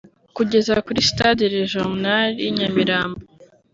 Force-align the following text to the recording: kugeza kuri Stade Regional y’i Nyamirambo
kugeza 0.35 0.73
kuri 0.85 0.99
Stade 1.09 1.45
Regional 1.55 2.27
y’i 2.43 2.51
Nyamirambo 2.57 3.21